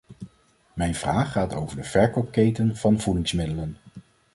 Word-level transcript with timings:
Mijn 0.73 0.95
vraag 0.95 1.31
gaat 1.31 1.53
over 1.53 1.75
de 1.75 1.83
verkoopketen 1.83 2.77
van 2.77 2.99
voedingsmiddelen. 3.01 3.77